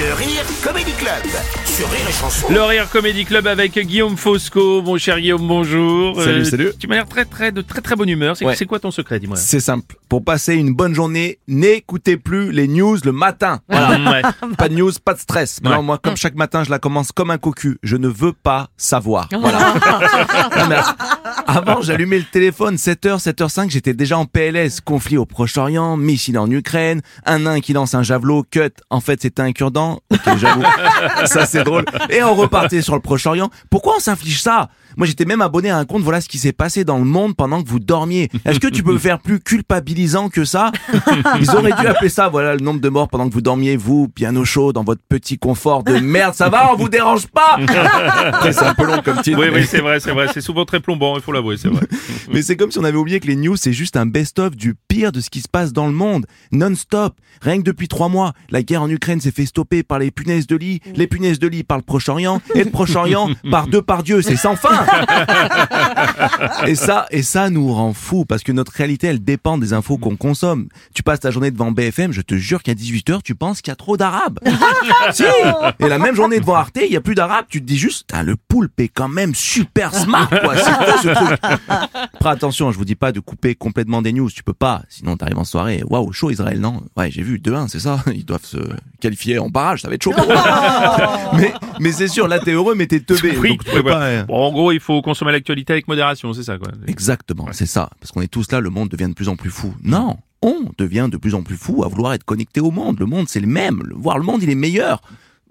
Le 0.00 0.12
Rire 0.14 0.44
Comedy 0.62 0.92
Club 0.92 1.22
sur 1.64 1.90
Rire 1.90 2.00
et 2.08 2.12
Chanson. 2.12 2.46
Le 2.50 2.62
Rire 2.62 2.88
Comedy 2.90 3.24
Club 3.24 3.46
avec 3.48 3.76
Guillaume 3.78 4.16
Fosco. 4.16 4.80
Mon 4.82 4.96
cher 4.98 5.18
Guillaume, 5.20 5.46
bonjour. 5.46 6.18
Euh, 6.18 6.24
Salut, 6.24 6.44
salut. 6.44 6.72
Tu 6.78 6.86
m'as 6.86 6.94
l'air 6.96 7.08
très, 7.08 7.24
très, 7.24 7.50
de 7.50 7.62
très, 7.62 7.80
très 7.80 7.96
bonne 7.96 8.08
humeur. 8.08 8.36
C'est 8.36 8.44
Ouais. 8.44 8.56
quoi 8.66 8.78
ton 8.78 8.90
secret, 8.90 9.18
dis-moi? 9.18 9.36
C'est 9.36 9.60
simple. 9.60 9.96
Pour 10.08 10.24
passer 10.24 10.54
une 10.54 10.72
bonne 10.74 10.94
journée, 10.94 11.38
n'écoutez 11.48 12.16
plus 12.16 12.52
les 12.52 12.68
news 12.68 12.96
le 13.04 13.12
matin. 13.12 13.60
Voilà. 13.68 13.88
Ouais. 14.08 14.22
pas 14.56 14.68
de 14.68 14.74
news, 14.74 14.92
pas 15.04 15.14
de 15.14 15.18
stress. 15.18 15.60
Ouais. 15.64 15.70
Non, 15.70 15.82
moi, 15.82 15.98
comme 15.98 16.16
chaque 16.16 16.34
matin, 16.36 16.62
je 16.64 16.70
la 16.70 16.78
commence 16.78 17.10
comme 17.12 17.30
un 17.30 17.38
cocu. 17.38 17.78
Je 17.82 17.96
ne 17.96 18.08
veux 18.08 18.32
pas 18.32 18.68
savoir. 18.76 19.28
Voilà. 19.38 19.74
Avant, 21.50 21.80
j'allumais 21.80 22.18
le 22.18 22.24
téléphone, 22.24 22.74
7h, 22.74 23.22
7h05, 23.24 23.70
j'étais 23.70 23.94
déjà 23.94 24.18
en 24.18 24.26
PLS. 24.26 24.82
Conflit 24.82 25.16
au 25.16 25.24
Proche-Orient, 25.24 25.96
missile 25.96 26.38
en 26.38 26.50
Ukraine, 26.50 27.00
un 27.24 27.38
nain 27.38 27.60
qui 27.60 27.72
lance 27.72 27.94
un 27.94 28.02
javelot, 28.02 28.44
cut. 28.50 28.68
En 28.90 29.00
fait, 29.00 29.22
c'était 29.22 29.40
un 29.40 29.52
cure-dent. 29.52 30.00
Ok, 30.12 30.36
j'avoue. 30.36 30.62
ça, 31.24 31.46
c'est 31.46 31.64
drôle. 31.64 31.86
Et 32.10 32.22
on 32.22 32.34
repartait 32.34 32.82
sur 32.82 32.94
le 32.94 33.00
Proche-Orient. 33.00 33.48
Pourquoi 33.70 33.94
on 33.96 34.00
s'inflige 34.00 34.42
ça? 34.42 34.68
Moi, 34.98 35.06
j'étais 35.06 35.24
même 35.24 35.40
abonné 35.40 35.70
à 35.70 35.78
un 35.78 35.84
compte. 35.84 36.02
Voilà 36.02 36.20
ce 36.20 36.28
qui 36.28 36.38
s'est 36.38 36.52
passé 36.52 36.84
dans 36.84 36.98
le 36.98 37.04
monde 37.04 37.36
pendant 37.36 37.62
que 37.62 37.68
vous 37.68 37.78
dormiez. 37.78 38.28
Est-ce 38.44 38.58
que 38.58 38.66
tu 38.66 38.82
peux 38.82 38.98
faire 38.98 39.20
plus 39.20 39.38
culpabilisant 39.38 40.28
que 40.28 40.44
ça 40.44 40.72
Ils 41.40 41.50
auraient 41.50 41.72
dû 41.72 41.86
appeler 41.86 42.08
ça. 42.08 42.28
Voilà 42.28 42.54
le 42.56 42.60
nombre 42.60 42.80
de 42.80 42.88
morts 42.88 43.08
pendant 43.08 43.28
que 43.28 43.32
vous 43.34 43.40
dormiez, 43.40 43.76
vous, 43.76 44.08
bien 44.14 44.34
au 44.34 44.44
chaud, 44.44 44.72
dans 44.72 44.82
votre 44.82 45.00
petit 45.08 45.38
confort 45.38 45.84
de 45.84 45.98
merde. 46.00 46.34
Ça 46.34 46.48
va 46.48 46.72
On 46.72 46.76
vous 46.76 46.88
dérange 46.88 47.28
pas 47.28 47.58
c'est 48.42 48.62
un 48.64 48.74
peu 48.74 48.86
long 48.86 49.00
comme 49.04 49.22
titre. 49.22 49.38
Oui, 49.38 49.46
mais- 49.52 49.60
oui, 49.60 49.66
c'est 49.68 49.78
vrai, 49.80 50.00
c'est 50.00 50.10
vrai. 50.10 50.26
C'est 50.34 50.40
souvent 50.40 50.64
très 50.64 50.80
plombant, 50.80 51.14
il 51.16 51.22
faut 51.22 51.30
l'avouer, 51.32 51.56
c'est 51.56 51.68
vrai. 51.68 51.86
mais 52.32 52.42
c'est 52.42 52.56
comme 52.56 52.72
si 52.72 52.78
on 52.78 52.84
avait 52.84 52.98
oublié 52.98 53.20
que 53.20 53.28
les 53.28 53.36
news, 53.36 53.56
c'est 53.56 53.72
juste 53.72 53.96
un 53.96 54.06
best-of 54.06 54.56
du 54.56 54.74
pire 54.88 55.12
de 55.12 55.20
ce 55.20 55.30
qui 55.30 55.40
se 55.40 55.48
passe 55.48 55.72
dans 55.72 55.86
le 55.86 55.92
monde. 55.92 56.26
Non-stop. 56.50 57.14
Rien 57.40 57.58
que 57.58 57.62
depuis 57.62 57.86
trois 57.86 58.08
mois, 58.08 58.32
la 58.50 58.62
guerre 58.62 58.82
en 58.82 58.90
Ukraine 58.90 59.20
s'est 59.20 59.30
fait 59.30 59.46
stopper 59.46 59.82
par 59.84 59.98
les 60.00 60.10
punaises 60.10 60.46
de 60.46 60.56
lit, 60.56 60.80
les 60.96 61.06
punaises 61.06 61.38
de 61.38 61.46
lit 61.46 61.62
par 61.62 61.76
le 61.78 61.84
Proche-Orient, 61.84 62.40
et 62.56 62.64
le 62.64 62.70
Proche-Orient 62.70 63.30
par 63.50 63.68
deux 63.68 63.82
par 63.82 64.02
Dieu. 64.02 64.22
C'est 64.22 64.36
sans 64.36 64.56
fin. 64.56 64.86
Et 66.66 66.74
ça, 66.74 67.06
et 67.10 67.22
ça 67.22 67.50
nous 67.50 67.72
rend 67.72 67.92
fous 67.92 68.24
parce 68.24 68.42
que 68.42 68.52
notre 68.52 68.72
réalité, 68.72 69.08
elle 69.08 69.22
dépend 69.22 69.58
des 69.58 69.72
infos 69.72 69.98
qu'on 69.98 70.16
consomme. 70.16 70.68
Tu 70.94 71.02
passes 71.02 71.20
ta 71.20 71.30
journée 71.30 71.50
devant 71.50 71.70
BFM, 71.70 72.12
je 72.12 72.20
te 72.20 72.34
jure 72.34 72.62
qu'à 72.62 72.74
18h, 72.74 73.22
tu 73.22 73.34
penses 73.34 73.60
qu'il 73.62 73.70
y 73.70 73.72
a 73.72 73.76
trop 73.76 73.96
d'arabes. 73.96 74.38
si! 75.12 75.24
Et 75.80 75.88
la 75.88 75.98
même 75.98 76.14
journée 76.14 76.40
devant 76.40 76.54
Arte, 76.54 76.78
il 76.82 76.92
y 76.92 76.96
a 76.96 77.00
plus 77.00 77.14
d'arabes, 77.14 77.46
tu 77.48 77.60
te 77.60 77.66
dis 77.66 77.78
juste, 77.78 78.12
le 78.22 78.36
poulpe 78.36 78.80
est 78.80 78.88
quand 78.88 79.08
même 79.08 79.34
super 79.34 79.94
smart, 79.94 80.28
quoi. 80.28 80.56
C'est 80.56 80.76
quoi 80.76 81.02
ce 81.02 81.08
truc? 81.08 81.40
Après, 82.14 82.30
attention, 82.30 82.72
je 82.72 82.78
vous 82.78 82.84
dis 82.84 82.94
pas 82.94 83.12
de 83.12 83.20
couper 83.20 83.54
complètement 83.54 84.02
des 84.02 84.12
news, 84.12 84.30
tu 84.30 84.42
peux 84.42 84.52
pas, 84.52 84.82
sinon 84.88 85.16
t'arrives 85.16 85.38
en 85.38 85.44
soirée. 85.44 85.82
Waouh, 85.88 86.12
chaud 86.12 86.30
Israël, 86.30 86.60
non? 86.60 86.82
Ouais, 86.96 87.10
j'ai 87.10 87.22
vu 87.22 87.38
2-1, 87.38 87.68
c'est 87.68 87.80
ça? 87.80 88.02
Ils 88.14 88.24
doivent 88.24 88.44
se 88.44 88.58
qualifier 89.00 89.38
en 89.38 89.48
barrage, 89.48 89.82
ça 89.82 89.88
va 89.88 89.94
être 89.94 90.02
chaud. 90.02 90.14
mais, 91.34 91.52
mais 91.80 91.92
c'est 91.92 92.08
sûr, 92.08 92.28
là 92.28 92.38
t'es 92.38 92.52
heureux, 92.52 92.74
mais 92.74 92.86
t'es 92.86 93.00
teubé. 93.00 93.36
Oui, 93.38 93.50
donc 93.50 93.64
tu 93.64 93.70
peux 93.70 93.76
ouais, 93.78 93.82
pas, 93.82 94.02
euh, 94.02 94.24
Bon, 94.24 94.34
en 94.46 94.52
gros, 94.52 94.72
il 94.72 94.80
faut 94.80 95.00
consommer 95.02 95.32
l'actualité 95.32 95.72
avec 95.72 95.88
modération, 95.88 96.32
c'est 96.32 96.42
ça, 96.42 96.58
quoi. 96.58 96.68
Exactement, 96.86 97.46
c'est 97.52 97.66
ça. 97.66 97.90
Parce 98.00 98.12
qu'on 98.12 98.20
est 98.22 98.28
tous 98.28 98.50
là, 98.52 98.60
le 98.60 98.70
monde 98.70 98.88
devient 98.88 99.08
de 99.08 99.14
plus 99.14 99.28
en 99.28 99.36
plus 99.36 99.50
fou. 99.50 99.74
Non, 99.82 100.16
on 100.42 100.70
devient 100.78 101.08
de 101.10 101.16
plus 101.16 101.34
en 101.34 101.42
plus 101.42 101.56
fou 101.56 101.82
à 101.84 101.88
vouloir 101.88 102.12
être 102.14 102.24
connecté 102.24 102.60
au 102.60 102.70
monde. 102.70 102.98
Le 103.00 103.06
monde, 103.06 103.28
c'est 103.28 103.40
le 103.40 103.46
même. 103.46 103.80
Le- 103.84 103.94
Voir 103.96 104.18
le 104.18 104.24
monde, 104.24 104.42
il 104.42 104.50
est 104.50 104.54
meilleur. 104.54 105.00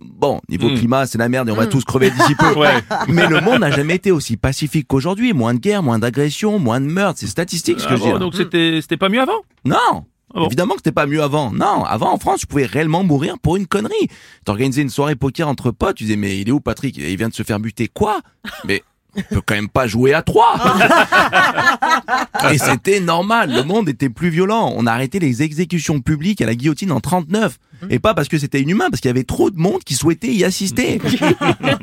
Bon, 0.00 0.40
niveau 0.48 0.68
Mm. 0.68 0.74
climat, 0.74 1.06
c'est 1.06 1.18
la 1.18 1.28
merde 1.28 1.48
et 1.48 1.52
on 1.52 1.56
va 1.56 1.66
tous 1.66 1.84
crever 1.84 2.10
d'ici 2.10 2.34
peu. 2.34 2.52
Ouais. 2.58 2.82
Mais 3.08 3.26
le 3.28 3.40
monde 3.40 3.60
n'a 3.60 3.70
jamais 3.70 3.94
été 3.94 4.10
aussi 4.10 4.36
pacifique 4.36 4.86
qu'aujourd'hui. 4.88 5.32
Moins 5.32 5.54
de 5.54 5.60
guerre, 5.60 5.82
moins 5.82 5.98
d'agression, 5.98 6.58
moins 6.58 6.80
de 6.80 6.86
meurtres. 6.86 7.20
C'est 7.20 7.26
statistique 7.28 7.80
ce 7.80 7.86
que 7.86 7.92
Ah 7.94 7.96
je 7.96 8.02
bon, 8.02 8.12
dis. 8.14 8.18
donc 8.18 8.34
c'était, 8.34 8.80
c'était 8.82 8.96
pas 8.96 9.08
mieux 9.08 9.20
avant? 9.20 9.40
Non 9.64 10.04
Ah 10.34 10.40
bon 10.40 10.46
Évidemment 10.46 10.74
que 10.74 10.80
c'était 10.80 10.92
pas 10.92 11.06
mieux 11.06 11.22
avant. 11.22 11.52
Non, 11.52 11.84
avant 11.84 12.12
en 12.12 12.18
France, 12.18 12.40
tu 12.40 12.46
pouvais 12.46 12.66
réellement 12.66 13.04
mourir 13.04 13.38
pour 13.38 13.56
une 13.56 13.66
connerie. 13.66 14.08
T'organisais 14.44 14.82
une 14.82 14.90
soirée 14.90 15.14
poker 15.14 15.48
entre 15.48 15.70
potes, 15.70 15.96
tu 15.96 16.04
disais 16.04 16.16
mais 16.16 16.38
il 16.40 16.48
est 16.48 16.52
où 16.52 16.60
Patrick? 16.60 16.96
Il 16.96 17.16
vient 17.16 17.28
de 17.28 17.34
se 17.34 17.44
faire 17.44 17.60
buter. 17.60 17.88
Quoi? 17.88 18.20
Mais 18.64 18.82
on 19.16 19.22
peut 19.22 19.40
quand 19.46 19.54
même 19.54 19.68
pas 19.68 19.86
jouer 19.86 20.12
à 20.12 20.22
trois. 20.22 20.56
Et 22.52 22.58
c'était 22.58 23.00
normal, 23.00 23.54
le 23.54 23.62
monde 23.62 23.88
était 23.88 24.08
plus 24.08 24.28
violent. 24.28 24.72
On 24.76 24.86
a 24.86 24.92
arrêté 24.92 25.20
les 25.20 25.42
exécutions 25.42 26.00
publiques 26.00 26.40
à 26.40 26.46
la 26.46 26.54
guillotine 26.54 26.90
en 26.90 27.00
39. 27.00 27.58
Et 27.90 27.98
pas 27.98 28.14
parce 28.14 28.28
que 28.28 28.38
c'était 28.38 28.60
inhumain, 28.60 28.90
parce 28.90 29.00
qu'il 29.00 29.08
y 29.08 29.10
avait 29.10 29.24
trop 29.24 29.50
de 29.50 29.58
monde 29.58 29.82
qui 29.84 29.94
souhaitait 29.94 30.32
y 30.32 30.44
assister. 30.44 31.00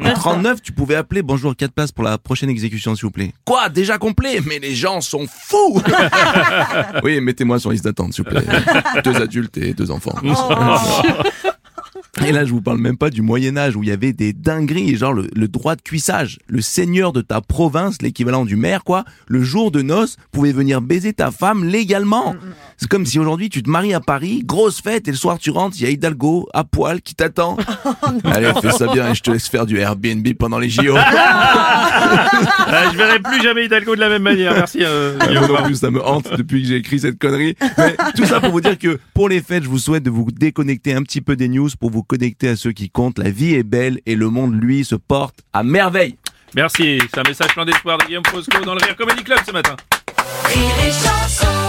En 0.04 0.14
39, 0.14 0.62
tu 0.62 0.72
pouvais 0.72 0.96
appeler 0.96 1.22
bonjour, 1.22 1.56
quatre 1.56 1.74
places 1.74 1.92
pour 1.92 2.04
la 2.04 2.18
prochaine 2.18 2.50
exécution, 2.50 2.96
s'il 2.96 3.06
vous 3.06 3.12
plaît. 3.12 3.34
Quoi 3.46 3.70
Déjà 3.70 3.98
complet? 3.98 4.40
Mais 4.46 4.60
les 4.60 4.76
gens 4.76 5.02
sont 5.02 5.26
fous 5.28 5.82
Oui, 7.04 7.20
mettez-moi 7.22 7.60
sur 7.60 7.72
liste 7.72 7.86
d'attente, 7.86 8.14
s'il 8.14 8.24
vous 8.24 8.30
plaît. 8.30 8.44
Deux 9.04 9.16
adultes 9.16 9.58
et 9.58 9.74
deux 9.74 9.92
enfants. 9.92 10.16
Et 12.26 12.32
là, 12.32 12.46
je 12.46 12.52
vous 12.52 12.62
parle 12.62 12.78
même 12.78 12.98
pas 12.98 13.10
du 13.10 13.22
Moyen 13.22 13.58
Âge 13.58 13.76
où 13.76 13.84
il 13.84 13.90
y 13.90 13.92
avait 13.92 14.12
des 14.14 14.34
dingueries, 14.34 14.96
genre 14.98 15.14
le, 15.14 15.28
le 15.34 15.48
droit 15.48 15.76
de 15.76 15.82
cuissage. 15.82 16.40
Le 16.48 16.62
seigneur 16.62 17.14
de 17.14 17.22
ta 17.22 17.42
province, 17.42 18.02
l'équivalent 18.02 18.46
du 18.46 18.56
maire, 18.56 18.84
quoi, 18.84 19.06
le 19.28 19.42
jour 19.44 19.72
de 19.72 19.82
noces, 19.82 20.18
pouvait 20.32 20.52
venir 20.52 20.82
baiser 20.82 21.14
ta 21.14 21.32
femme 21.32 21.64
légalement. 21.64 22.36
C'est 22.82 22.88
comme 22.88 23.06
si 23.06 23.20
aujourd'hui 23.20 23.50
tu 23.52 23.62
te 23.62 23.70
maries 23.70 23.94
à 23.94 24.00
Paris, 24.00 24.42
grosse 24.44 24.82
fête, 24.82 25.08
et 25.08 25.12
le 25.12 25.18
soir 25.18 25.38
tu 25.38 25.52
rentres, 25.52 25.78
il 25.80 25.84
y 25.84 25.86
a 25.86 25.92
Hidalgo 25.92 26.50
à 26.52 26.64
poil 26.64 27.00
qui 27.04 27.14
t'attend. 27.14 27.56
Allez, 28.24 28.52
fais 28.60 28.72
ça 28.72 28.88
bien 28.92 29.12
et 29.12 29.14
je 29.14 29.22
te 29.22 29.30
laisse 29.30 29.48
faire 29.48 29.68
du 29.68 29.78
Airbnb 29.78 30.28
pendant 30.34 30.58
les 30.58 30.70
JO. 30.70 30.96
Ah, 32.74 32.90
Je 32.92 32.98
verrai 32.98 33.20
plus 33.20 33.42
jamais 33.44 33.66
Hidalgo 33.66 33.96
de 33.96 34.00
la 34.00 34.10
même 34.10 34.24
manière. 34.24 34.54
Merci, 34.54 34.80
euh, 34.82 35.16
Ah, 35.20 35.62
plus, 35.64 35.76
ça 35.76 35.92
me 35.92 36.04
hante 36.04 36.36
depuis 36.36 36.62
que 36.64 36.68
j'ai 36.70 36.78
écrit 36.78 37.00
cette 37.00 37.20
connerie. 37.20 37.56
Mais 37.78 37.96
tout 38.16 38.26
ça 38.26 38.40
pour 38.40 38.50
vous 38.50 38.62
dire 38.62 38.78
que 38.80 38.98
pour 39.14 39.30
les 39.30 39.42
fêtes, 39.42 39.64
je 39.64 39.70
vous 39.70 39.78
souhaite 39.78 40.04
de 40.04 40.10
vous 40.10 40.26
déconnecter 40.32 40.94
un 40.94 41.04
petit 41.04 41.22
peu 41.22 41.36
des 41.36 41.50
news 41.50 41.70
pour 41.80 41.92
vous 41.92 42.02
connecter 42.02 42.50
à 42.50 42.56
ceux 42.56 42.72
qui 42.72 42.90
comptent. 42.90 43.20
La 43.20 43.30
vie 43.30 43.54
est 43.54 43.64
belle 43.64 44.00
et 44.08 44.16
le 44.16 44.30
monde, 44.30 44.60
lui, 44.60 44.84
se 44.86 44.96
porte 44.96 45.36
à 45.54 45.64
merveille. 45.64 46.16
Merci, 46.56 47.00
c'est 47.14 47.20
un 47.20 47.24
message 47.28 47.54
plein 47.54 47.66
d'espoir 47.66 47.98
de 48.00 48.06
Guillaume 48.06 48.26
Fosco 48.26 48.64
dans 48.66 48.74
le 48.74 48.82
Rire 48.84 48.96
Comedy 48.96 49.24
Club 49.24 49.40
ce 49.46 49.52
matin. 49.52 49.76
Rire 50.46 50.76
et 50.88 50.92
chanson 50.92 51.61